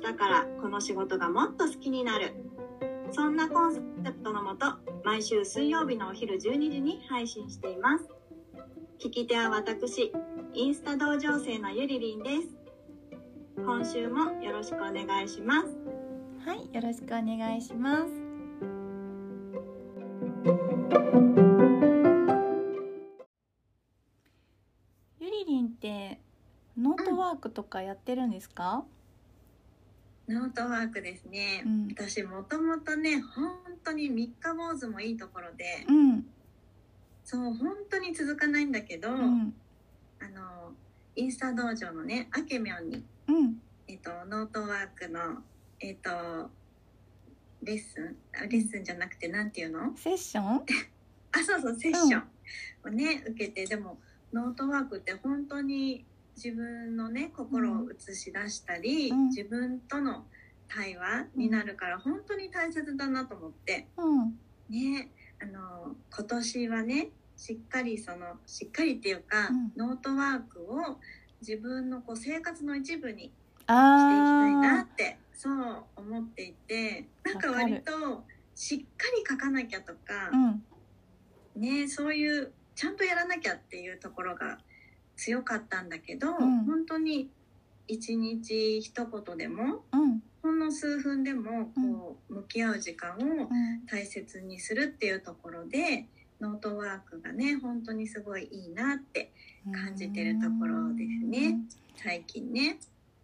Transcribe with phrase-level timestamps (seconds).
[0.00, 2.34] 日からこの仕事がもっと好きになる
[3.12, 4.66] そんなコンセプトのもと
[5.04, 6.38] 毎週水曜日のお昼12
[6.70, 8.04] 時に配信しています
[8.98, 10.12] 聞き手は私
[10.54, 12.48] インスタ同情生のゆりりんです
[13.56, 15.68] 今週もよろしくお願いします
[16.44, 18.12] はい、よろしくお願いします。
[25.20, 26.18] ゆりりんって
[26.76, 28.84] ノートワークとかやってるんですか？
[30.32, 31.88] ノートワークですね、うん。
[31.88, 33.52] 私もともとね本
[33.84, 36.26] 当に三日坊主もいいところで、うん、
[37.24, 39.54] そう本当に続かないんだけど、うん、
[40.20, 40.72] あの
[41.16, 43.56] インスタ道場のねあけみょんに、うん、
[43.88, 45.20] えっとノートワークの
[45.80, 46.10] えっと
[47.62, 49.96] レッスンあレッスンじゃなくてなんていうの？
[49.96, 50.64] セッション？
[51.32, 52.24] あそうそうセッション
[52.84, 53.98] をね、受けてでも
[54.32, 56.04] ノートワークって本当に
[56.36, 59.28] 自分のね心を映し出したり、うん。
[59.28, 60.24] 自分との
[60.68, 63.88] 対話になるから本当に大切だなと思って。
[63.96, 64.38] うん、
[64.70, 65.10] ね
[65.42, 69.72] あの今年はねしっかりそのしっかりっていうか、うん。
[69.76, 70.98] ノートワークを
[71.40, 73.74] 自分のこう生活の一部にしていきたい
[74.54, 77.08] なあってそう思っていて。
[77.24, 78.24] なんか割と
[78.54, 80.30] しっかり書かなきゃとか
[81.56, 84.58] ねそういうちゃんとやらなきゃっていうところが
[85.16, 86.64] 強かったんだけど、ん。
[86.64, 87.30] 本当に
[87.88, 96.06] 一日一言でもうん、ほんの数分でもこう向き合う時間をうん、大切にするっていうところで
[96.40, 99.30] ノートワークがね本当にすごいいいなって
[99.72, 101.58] 感じてるところですね。
[101.96, 102.78] 最近ね。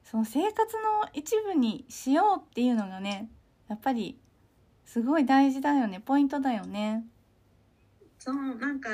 [0.04, 3.28] その生活の一部にしようっていうのがね、
[3.68, 4.18] やっぱり
[4.86, 7.04] すごい大事だよね、ポイントだよね。
[8.18, 8.88] そうなんか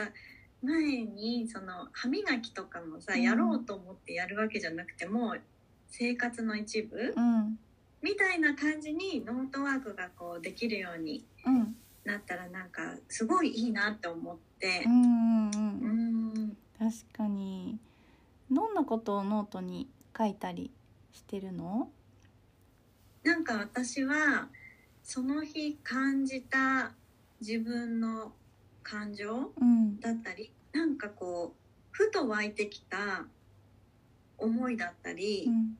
[0.64, 3.22] 前にその歯磨きとかもさ、うん。
[3.22, 5.36] やろうと思ってやるわけじゃなくても
[5.88, 7.58] 生活の一部うん、
[8.02, 14.82] みたいな感じにノートワークがこうできるようにうん、なったらなんかすごいいいなって思って。
[14.86, 17.78] うん、確かに。
[18.50, 20.70] どんなことをノートに書いたり
[21.12, 21.90] してるの？
[23.22, 24.48] なんか私は
[25.02, 26.92] その日感じた
[27.40, 28.32] 自分の
[28.82, 30.00] 感情うん。
[30.00, 31.58] だったりなんかこう
[31.92, 33.24] ふと湧いてきた
[34.36, 35.76] 思いだったり、うん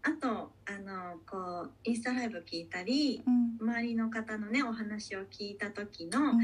[0.00, 6.38] あとあのこうインスタライブ聞いたりうん周りの方のねお話を聞いた時の、うん。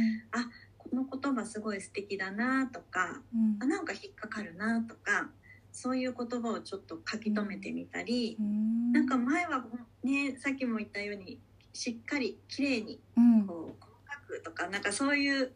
[0.76, 3.56] この言葉すごい素敵だなとかうん。
[3.60, 5.30] あなんか引っかかるなとか
[5.72, 8.92] そういう言葉をちょっと書き留めてみたり、うん。
[8.92, 9.64] なんか前は
[10.02, 11.38] ねさっきも言ったように
[11.72, 13.46] しっかり綺麗にうん。
[13.46, 15.52] こう細かくとかなんかそういう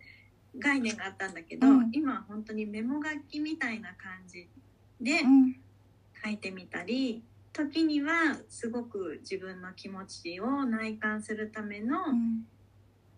[0.56, 1.90] 概念があったんだけど、うん。
[1.92, 4.48] 今は本当にメモ書きみたいな感じ
[5.00, 5.56] でうん。
[6.24, 7.22] 書いてみたり
[7.52, 12.46] 時にはすごく自分の気持ちを内観するためのうん。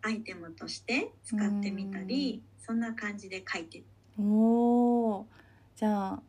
[0.02, 3.82] アイテムとして使ってみたり、そんな感じで書いて。
[4.18, 5.24] おー。
[5.76, 6.22] じゃあ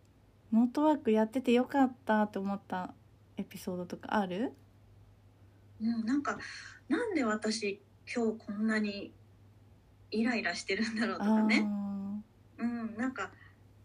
[0.51, 2.93] ノートワークやっててよかったと思った
[3.37, 4.51] エピソードとかある？
[5.81, 6.37] うん、なんか
[6.89, 7.81] なんで私
[8.13, 9.13] 今日こんなに
[10.11, 11.67] イライラしてるんだろうとかね、
[12.59, 13.31] うん、なんか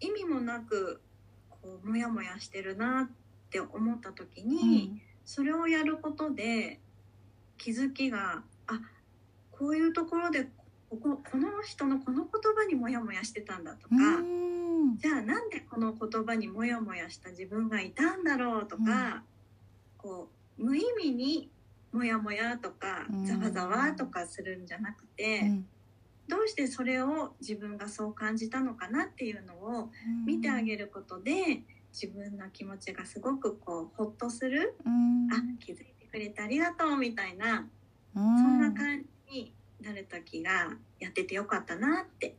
[0.00, 1.00] 意味もなく
[1.48, 3.10] こうモヤモヤしてるなっ
[3.50, 6.80] て思った時あーに、それをやることで
[7.56, 8.80] 気づきがあ
[9.50, 10.48] こういうところで
[10.90, 14.98] こここの人のこの言葉にモヤモヤしてたんだとか、うん。
[14.98, 19.22] じゃあなんでこの言葉にモヤモヤした自分がいたんだろうとか、うん。
[19.96, 20.28] こ
[20.58, 21.50] う無意味に
[21.92, 23.26] モヤモヤとかうん。
[23.26, 25.66] ざわざわとかするんじゃなくて、うん
[26.28, 29.90] どうしてそれを自分がそう感じたのかなっていうのを
[30.26, 31.62] 見てあげることで
[31.92, 35.28] 自分の気持ちがすごくこうほっとする、うん。
[35.32, 37.66] あ気づいてくれてありがとうみたいな、
[38.14, 42.36] そそんな感じになる時がやっててよかったなって。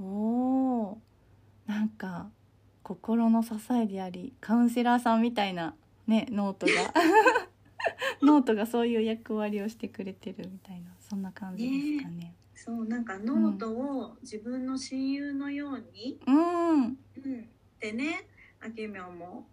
[0.00, 0.96] おー。
[1.66, 2.28] なんか
[2.82, 5.74] 心の支えでありカウンセラーさんみたいな
[6.06, 6.72] ねノートが。
[8.22, 12.34] ノートがそういう役割をしてくれてるみたいなそんな感じですかね。
[12.66, 16.94] そうなんかノートを自分の親友のように、うん、うん、っ
[17.78, 18.26] てね
[18.60, 19.46] あけみょんも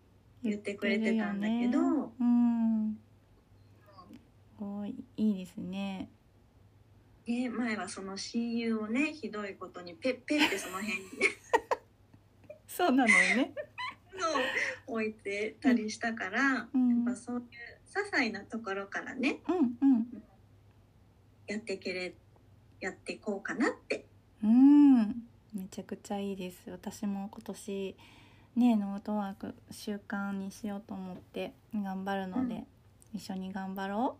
[0.44, 2.98] 言ってくれてたんだけどねうん、
[4.12, 6.10] すごいいですね。
[7.28, 11.10] ね、前はその親友をねひどいことにペッペッってその辺にね。
[12.68, 13.54] そうなのよね。
[14.20, 17.06] そう置いてたりしたから、うん。
[17.06, 17.44] やっぱそういう
[17.88, 20.24] 些細なところからねうんうん。
[21.46, 22.16] やっていけれ
[22.84, 24.06] やっていこうかなって。
[24.44, 25.08] うん。
[25.54, 26.70] めちゃくちゃいいです。
[26.70, 27.96] 私も今年
[28.58, 32.66] ねノートワーク習慣にしようと思って頑張るので、
[33.14, 34.18] 一緒に頑張ろ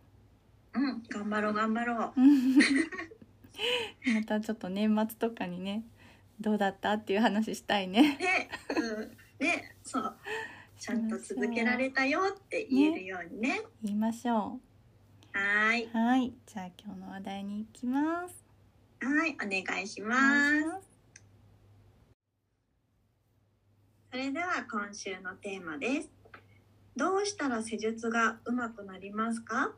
[0.74, 0.78] う。
[0.78, 2.20] ん頑張ろう頑張ろう。
[2.20, 5.84] うまたちょっと年末とかにね
[6.40, 8.16] どうだったっていう話したいね。
[8.18, 8.48] ね、
[9.40, 10.16] うん、ねそう。
[10.78, 13.62] ちゃんと続けられたよって言えるようにね。
[13.82, 14.58] 言いましょ
[15.32, 15.84] はーい。
[15.84, 16.32] うはい。
[16.46, 18.43] じゃあ今日の話題に行きます
[19.04, 19.36] はいお
[19.66, 20.88] 願いします
[24.10, 26.10] それでは今週のテーマです。
[26.96, 29.72] どうしたら施術がうまくなりますか？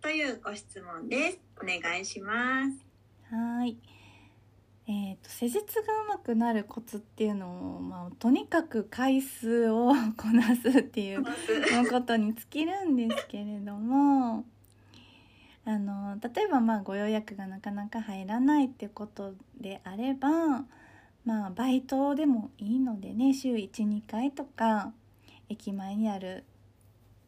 [0.00, 1.38] というご質問です。
[1.62, 2.84] お願いします。
[3.32, 3.76] はい。
[4.88, 14.44] えー、と施術がうまくなるコツっていうのを、まあ、とにかく回数を こなすっていうことに尽きるんですけれども
[15.64, 20.64] あの例えばまあご予約がなかなか入らないってことであれば、
[21.24, 24.92] まあ、バイトでもいいのでね週12回とか
[25.48, 26.44] 駅前にある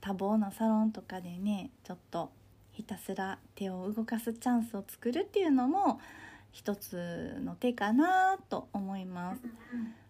[0.01, 2.31] 多忙なサロンとかでねちょっと
[2.73, 6.01] ひたすら手を動かすチャンスを作るっていうのも
[6.51, 9.41] 一つの手かなと思います。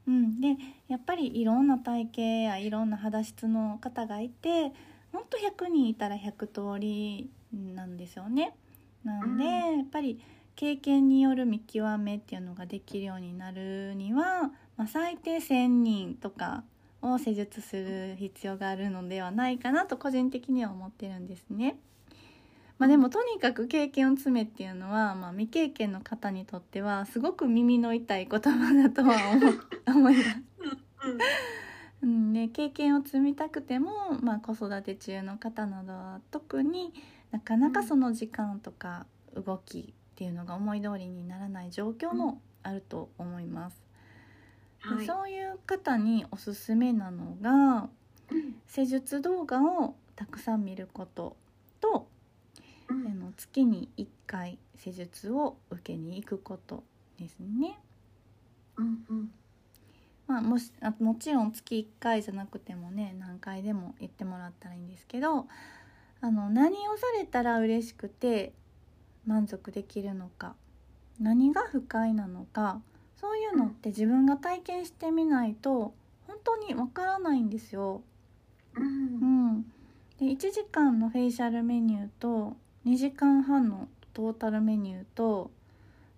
[0.06, 0.56] うん、で
[0.88, 4.72] やっぱりいろんな体型やいろんな肌質の方がいて
[5.14, 8.56] ほんと100人いたら100通りなんですよね。
[9.04, 10.20] なんで、うんやっぱり
[10.56, 16.64] 経験による見極めっていうのができるようになるには、まあ、最低1,000人とか
[17.00, 21.78] を施術する必要があるのではないかなと個人的には思ってるんですね。
[22.78, 29.16] まあ、でもとにかく経験を詰めっていうのは、まあ、未経験の方にとってはすごく耳の痛い言葉だとは
[29.86, 30.28] 思思います。
[32.04, 33.90] うんうんね、経験を積みたくても、
[34.20, 36.92] まあ、子育て中の方などは特に
[37.30, 43.82] なかなかその時間とか動きっていうのが思い通りにならない状況もあると思います。
[44.88, 45.06] ではい。
[45.06, 47.88] そういう方におすすめなのが
[48.30, 51.36] うん施術動画をたくさん見ること
[51.80, 52.06] と
[52.88, 56.84] うんあの月に1回施術を受けに行くこと
[57.18, 57.78] ですね。
[58.76, 59.30] うんうん
[60.26, 65.46] まあ、もしあもちろん月1回じゃなくてもね何回でも行ってもらったらいいんですけど
[66.20, 68.52] あの何をされたら嬉しくて
[69.26, 70.54] 満足できるのか
[71.20, 72.80] 何が不快なのか
[73.20, 75.94] そういうのって自分が体験してみないと
[76.26, 78.02] 本当にわからないんですよ。
[78.76, 79.62] ううんん、
[80.18, 82.56] で1時間のフェイシャルメニューと
[82.86, 85.50] 2時間半のトータルメニューと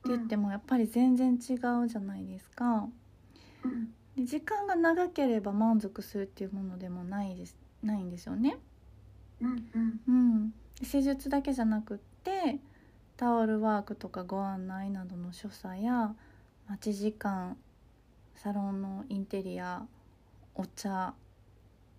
[0.00, 1.54] って言ってもやっぱり全然違
[1.84, 2.88] うじゃないですか。
[3.66, 8.56] うんで時間が長ければ満足するっていうものでもないですないんですよね。
[9.42, 12.58] うんうんうん、で施術だけじゃなくって
[13.18, 16.14] タオルワークとかご案内などの所作や
[16.68, 17.58] 待ち時間
[18.34, 19.82] サロンのインテリア
[20.54, 21.12] お茶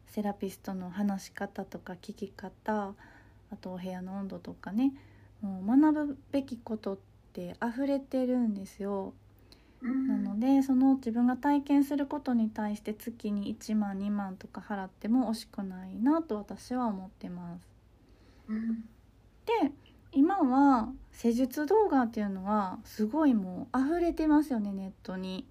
[0.07, 2.95] セラピストの話し方とか聞き方
[3.51, 4.93] あとお部屋の温度とかね
[5.41, 6.97] もう学ぶべきことっ
[7.33, 9.13] て溢れてるんですよ。
[9.81, 17.67] うんなのでその自分が体験することに対して月に1万2万とか払っても惜しくないなと私は思ってます。
[18.49, 18.89] うん
[19.45, 19.71] で
[20.11, 25.45] 今は施術動画っていうのはすごいもう溢れてますよねネットに。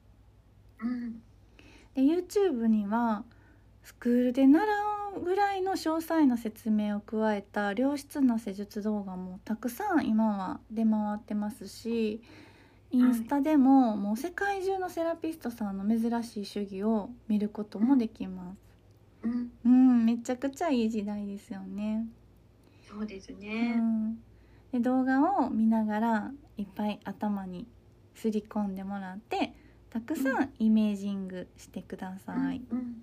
[0.82, 1.22] うん
[1.94, 3.24] で YouTube には
[3.82, 4.64] スクールで習
[5.16, 12.20] うぐらいの詳細な説明を加えた良質な施術動画もたくさん今は出回ってますし
[12.90, 18.56] インスタでももう世界中のセラピストさんの珍しい手技を見ることもできます。
[19.24, 22.06] うんうん、めちゃくちゃいい時代ですよね。
[22.88, 23.74] そうですうね。
[23.74, 24.18] ん、
[24.72, 27.66] で動画を見ながらいっぱい頭に
[28.14, 29.52] すり込んでもらって
[29.90, 32.62] たくさんイメージングしてください。
[32.70, 33.02] うん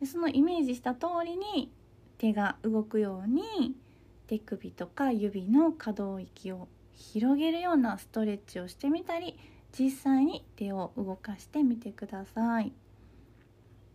[0.00, 1.72] でそのイメージした通りに
[2.18, 3.74] 手が動くように
[4.26, 9.38] 手首とか指の可動域を広げるようなストレッチをしてみたり
[9.78, 12.72] 実際に手を動かしてみてください。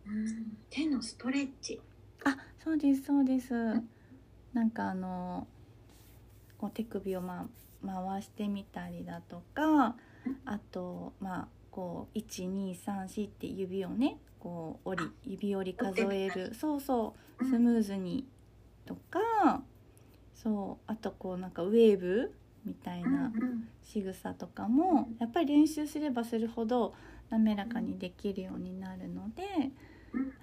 [0.06, 1.80] うん手のストレッチ。
[2.24, 3.54] あそうですそうです。
[4.52, 5.46] なんかあの
[6.58, 7.46] こう手首をまあ
[7.86, 9.96] 回してみたりだとか
[10.44, 18.26] あとまあこう1234って指をねこう折り指折り数えるそうそうスムーズに
[18.84, 19.62] とか
[20.34, 23.32] そうあとこうなんかウェーブみたいな
[23.82, 26.94] 仕草とかもやっぱり練習すればするほど
[27.30, 29.42] 滑らかにできるようになるので、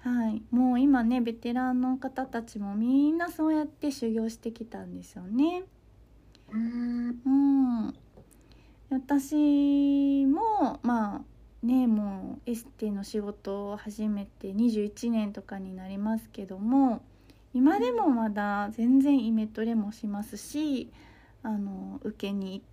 [0.00, 5.64] はい、もう今ねベテランの方たちもみんなそうやって修行してきたんですよね。
[6.50, 7.20] うん。
[7.24, 7.30] う
[7.90, 7.94] ん、
[8.90, 17.02] 私もまあねもうエステの仕事を始めて21年とかになりますけども
[17.52, 20.90] 今でもまだ全然イメトレもしますし
[21.42, 22.64] あの受けに行っ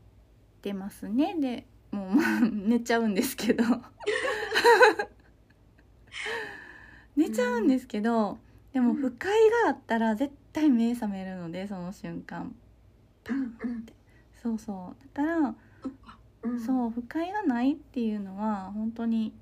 [0.62, 1.36] てますね。
[1.40, 3.64] でもうまあ 寝ちゃうんですけど。
[7.16, 8.38] 寝ちゃうんですけど
[8.74, 9.32] でも不快
[9.64, 12.54] があったら絶対目覚めるのでその瞬間。
[13.24, 13.94] パンって。
[14.42, 15.08] そうそう。
[15.14, 15.56] だから
[16.44, 16.60] うん。
[16.60, 19.34] そう不快がないっていうのは本当に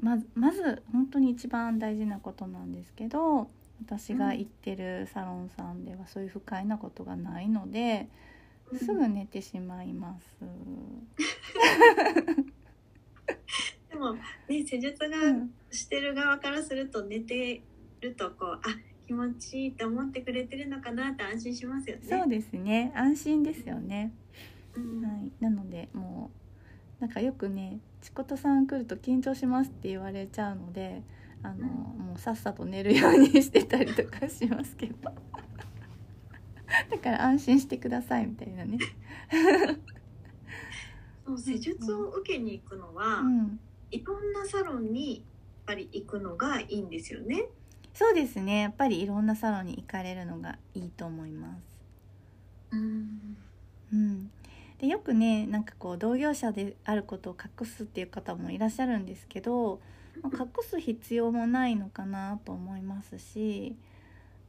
[0.00, 3.48] まずまず本当に一番大事なことなんですけど
[3.84, 10.24] 私が行ってるサロンさんではそういう不快なことがないので、うんすぐ寝てしまいます。
[13.90, 17.62] でもね施術がうんしてる側からすると寝て
[18.00, 18.60] るとこうあ
[19.06, 22.02] 気持ちいいって思ってくれてるのかなって安心しますよね。
[22.08, 24.12] そうですね安心ですよね。
[24.74, 26.30] うんはい、なのでも
[26.98, 31.02] うなんかよくね「ちことさん来ると緊張します」って言われちゃうので
[31.42, 34.94] あの、もうさっさと寝るようにしてたりとかしますけど
[36.90, 38.78] だから安心してくださいみたいなね。
[41.24, 45.24] そう施術を受けに行くのは、うん、いろんなサロンにやっ
[45.66, 47.44] ぱり行くのがいいんですよね。
[47.94, 51.62] そうですねやっぱりいろんなサロンに行かれるのがいいと思います。
[52.72, 53.36] うん
[53.92, 54.30] うん、
[54.78, 59.80] でよくねなんかこう同業者であることを隠すっていう方もいらっしゃるんですけど、
[60.20, 63.76] まあ隠す必要もないのかなと思いますし、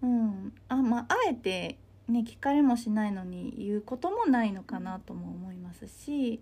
[0.01, 0.53] うん。
[0.67, 1.77] あまあ、あえて、
[2.07, 6.41] ね、聞かれもしないのに言うこともないのかなとも思いますし、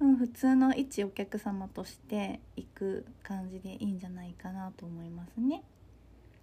[0.00, 5.62] うん、普通の一お客様として行く感じでいいんじゃないかなと思いますね。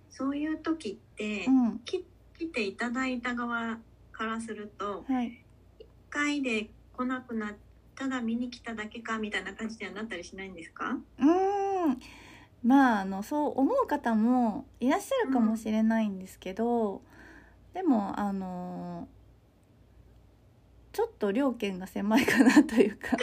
[0.10, 1.79] そういう時って、うん。
[1.79, 2.05] き
[2.38, 3.77] 来ていただいた側
[4.12, 5.43] からするとはい。
[5.79, 7.53] 一回で来なくなっ
[7.95, 10.98] ただ見に来ただけかみたいな感じにはなったりしないんですか？
[11.19, 11.25] うー
[11.88, 12.00] ん
[12.63, 17.01] まああのそう思う方もいらっしゃるかもしれないんですけど、
[17.74, 19.08] でもあの
[20.92, 23.18] ちょっと料金が狭いかなというか、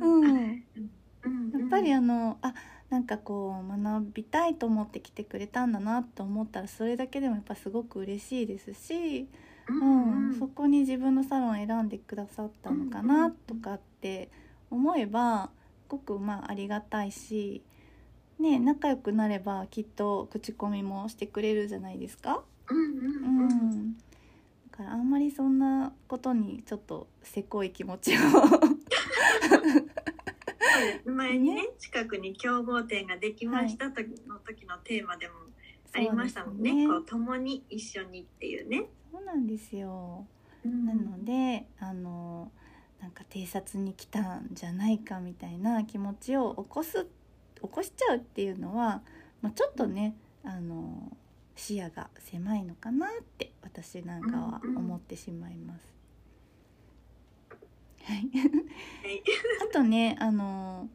[0.00, 2.54] うん、やっぱりあのあ
[2.88, 9.28] なんかこう学びたいと思って来てくれたんだなと思ったらそれだけでもやっぱすごく嬉しいですし、
[9.68, 14.30] うんそこに自分のサロンを選んでくださったのかなとかって
[14.70, 15.50] 思えば
[15.82, 17.62] すごくまあありがたいし、
[18.38, 22.42] ね、仲良くなればきっと口コミもしてくれるじゃないですか。
[22.68, 23.96] うんうんううんん、
[24.70, 28.20] だからあんまりそんなことにちょっとせこい気持ちを
[31.10, 35.34] 前にね近くに競合店ができました時の時のテーマでも
[35.92, 36.70] ありましたもんね。
[36.70, 38.84] そうですこう共に一緒にっていうね。
[39.12, 40.26] そうなんですよ。
[40.64, 42.52] なのであの
[43.00, 47.06] なんか偵察に来たんじゃないかみたいな気持ちを起こす
[47.62, 49.02] 起こしちゃうっていうのは、
[49.42, 51.16] まあ、ちょっとねあの
[51.56, 55.80] 視野が狭いのかなって私なんかは思ってしまいます。
[58.04, 59.22] はい、はい。
[59.68, 60.88] あとねあの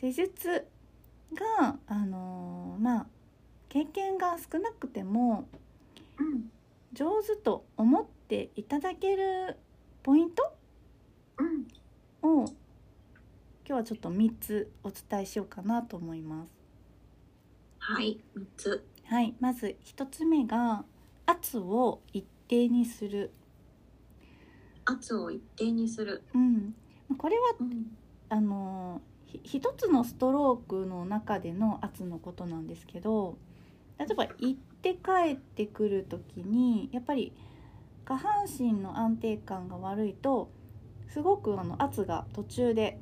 [0.00, 0.66] 施術
[1.34, 3.06] があのまあ
[3.68, 5.48] 経験が少なくても
[6.18, 6.50] うん。
[6.92, 9.56] 上手と思っていただける
[10.02, 10.57] ポイントうん
[12.22, 12.52] を今
[13.64, 16.48] 日はちょっと3つお伝えしようかなと思います。
[17.78, 18.86] はい三つ。
[19.04, 20.84] はい、まず1つ目が
[21.26, 23.32] 圧を一定にする。
[24.84, 26.22] 圧を一定にする。
[26.34, 26.74] うん、
[27.16, 27.96] これはうん
[28.30, 33.38] あのひ一つのストロークの中での圧のことなんですけど
[33.98, 37.32] 例えば行って帰ってくる時にやっぱり
[38.04, 40.50] 下半身の安定感が悪いと
[41.08, 42.98] すごくあの圧が途中で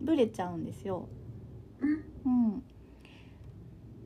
[0.00, 1.08] ブレちゃうんですよ。
[1.80, 2.62] うん。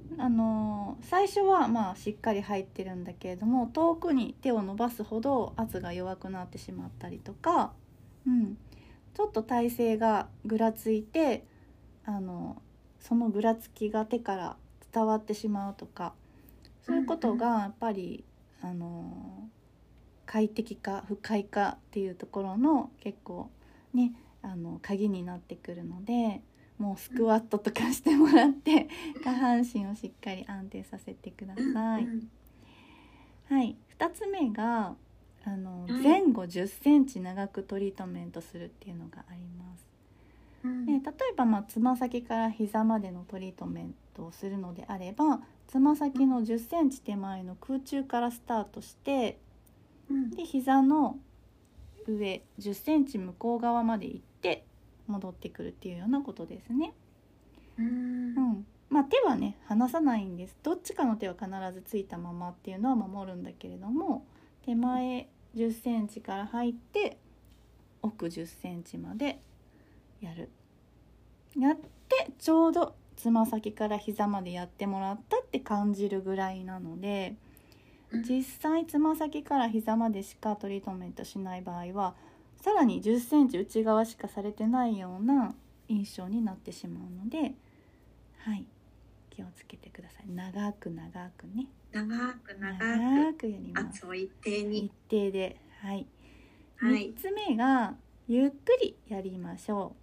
[0.09, 7.73] うん、あの最初はまあしっかり入ってるんだけれども遠くに手を伸ばすほど圧が弱くなってしまったりとか、
[8.27, 8.57] うん、
[9.15, 11.45] ちょっと体勢がぐらついて
[12.05, 12.63] あの
[13.01, 14.57] そのぐらつきが手から
[14.93, 16.15] 伝わってしまうとか
[16.87, 18.25] そういうことがやっぱり、
[18.63, 19.49] あの
[20.27, 23.51] 快適か不快かっていうところの結構
[23.95, 26.43] ねあの鍵になってくるので
[26.79, 28.89] もうスクワットとかしてもらって
[29.25, 32.05] 下半身をしっかり安定させてください。
[32.05, 32.29] うん
[33.49, 34.95] はい、2つ目が
[35.45, 39.87] あのはい前後1 0センチ長くトリートメントするっていうのがあります。
[40.65, 40.87] うん。
[40.87, 41.03] で例え
[41.37, 49.39] ばまあつま先から膝までのトリートメントをするのであればつま先の1 0センチ手前の空中からスタートして
[50.11, 50.31] うん。
[50.31, 51.19] で膝の
[52.07, 54.65] 上1 0センチ向こう側まで行って
[55.07, 56.93] 戻ってくるっていうようなことですね。
[57.79, 57.87] うん。
[57.87, 57.89] う
[58.41, 60.57] ん、まあ手はね離さないんです。
[60.63, 64.25] どっちかの手は必ずついたままっていうのは守るんだけれども
[64.65, 67.19] 手前1 0センチから入って
[68.03, 69.41] 奥1 0センチまで
[70.21, 70.51] やる。
[71.59, 77.35] やってちょうどつま先から膝までやってもらったって感じるぐらいなので
[78.23, 82.15] 実際つま先から膝までしかトリートメントしない場合は
[82.61, 85.55] さらに1 0センチ内側しかされてないような
[85.89, 87.55] 印象になってしまうので
[88.47, 88.65] はい。
[89.29, 90.31] 気をつけてください。
[90.31, 91.67] 長く長くね。
[91.91, 93.99] 長く長長くやりくます。
[93.99, 94.87] 圧を一定に。
[94.87, 95.57] 一定で。
[95.83, 96.07] はい。
[96.77, 97.13] はい。
[97.13, 97.97] 3つ目が
[98.29, 99.97] ゆっくりやりましょ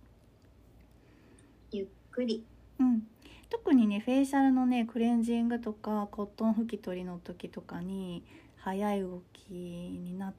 [1.72, 2.44] ゆっくり。
[2.80, 3.08] う、うん、
[3.54, 8.24] 特にねフェイシャルのねクレンジングとかコットン拭き取りの時とかに
[8.58, 10.34] 速い動きになっ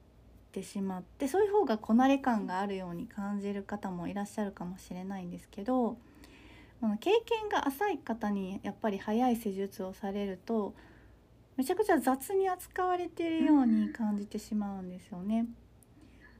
[0.51, 5.97] てしまってそういう方がこなれ感があるように感じる方もいらっしゃるかもしれないんですけど
[6.99, 10.75] 経験が浅い方にやっぱり速い施術をされると
[11.55, 15.45] めちゃくちゃ雑に扱われているように感じてしまうんですよね。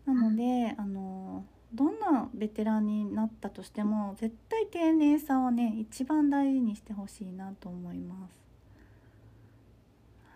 [0.05, 8.46] なのであのどんなベテランになったとしても絶対丁寧さをね一番大事にしてほしいなと思います。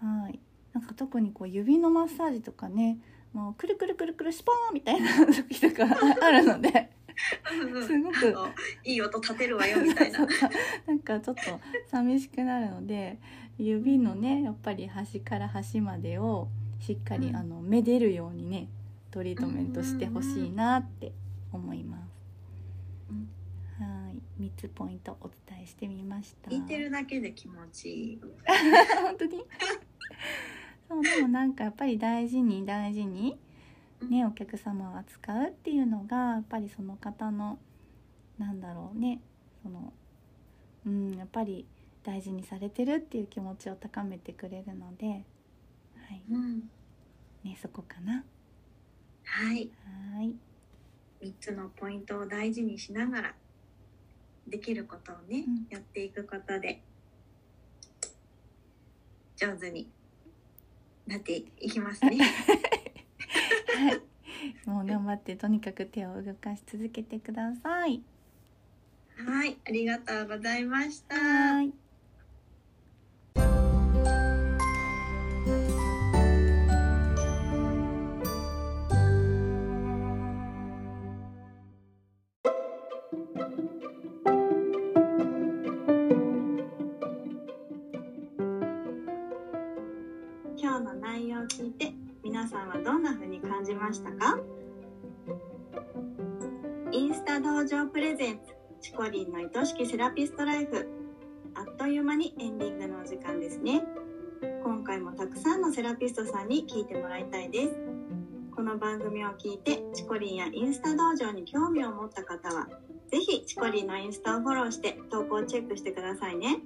[0.05, 0.39] はい。
[0.73, 2.99] なんか特にこう指のマッサージとかね
[3.33, 5.85] もうくるくるくるくるシュポーンみたいな時とか
[6.21, 6.89] あるので
[7.85, 8.35] すごく
[8.83, 10.19] いい音立てるわよみたいな。
[10.87, 11.41] なんかちょっと
[11.87, 13.19] 寂しくなるので
[13.57, 16.47] 指のねやっぱり端から端までを
[16.79, 17.35] しっかり、うん。
[17.35, 18.69] あのめでるようにね
[19.11, 21.11] トリートメントしてほしいなって
[21.51, 22.19] 思います。
[23.81, 24.43] はい。
[24.43, 26.51] 3つポイントお伝えしてみました。
[26.51, 28.21] 聞いてるだけで気持ちいい。
[29.01, 29.45] 本当に？
[30.87, 33.37] そうでもなんかやっぱり大事に大事に
[34.09, 37.59] ねお客様を扱うっていうのがやっぱりその方の
[38.39, 39.21] なんだろうね
[39.61, 39.93] その
[40.85, 41.67] うんやっぱり
[42.03, 46.23] 大事にされてるっていう気持ちを高めてくれるのではい。
[46.31, 46.59] うん。
[47.43, 48.23] ねそこかな。
[49.23, 49.69] はい。
[50.15, 50.33] はい
[51.21, 53.35] 3つのポイントを大事にしながら
[54.47, 55.67] できることをね、うん。
[55.69, 56.81] やっていくことで
[59.37, 59.89] 上手に
[61.07, 62.17] なっていきますね。
[63.75, 64.01] はい。
[64.65, 68.01] もう頑張ってとにかく手を動かし続けてください。
[69.15, 69.57] はい。
[69.65, 71.88] ありがとうございました
[90.61, 94.37] 今日の内容を聞いて皆さんはどんな風に感じましたか？
[96.91, 100.85] インスタ道場プレゼンツチコリンの愛しきセラピストライフ。
[101.55, 103.83] あっという間にエンディングのお時間ですね。
[104.61, 107.77] 今回もたくさんのセラピストさんに聞いてもらいたいです。
[108.53, 112.67] この番組を聞いてチコリンやインスタ道場に興味を持った方は
[113.09, 116.59] ぜひチコリンのインスタをフォローして投稿をチェックしてくださいね。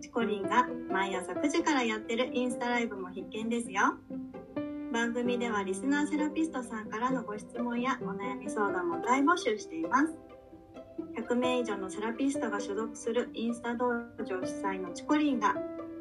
[0.00, 3.94] チコリンが毎朝9時からやってるインスタライブも必見ですよ。
[4.92, 10.14] 番組ではリスナーセラピストさんからのご質問やお悩み相談も大募集しています。
[11.16, 15.54] 100名以上のセラピストが所属するインスタ道場主催のチコリンが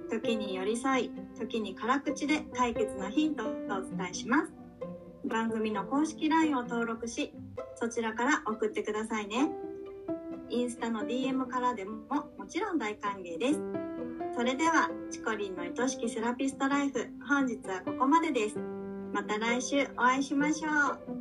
[0.09, 4.53] 時に寄り添い時に辛口で解決のヒントをお伝えします。
[5.25, 7.33] 番組の公式 LINE を登録し
[7.75, 9.51] そちらから送ってくださいね。
[10.49, 11.97] インスタの DM からでも
[12.37, 13.78] もちろん大歓迎です。
[14.39, 18.57] それではチコリンの愛しきセラピストライフ本日はここまでです。
[19.13, 21.18] また来週お会いしましょう。